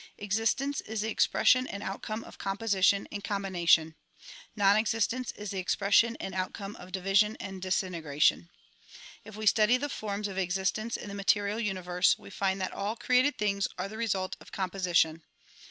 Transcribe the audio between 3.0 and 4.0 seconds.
and combination.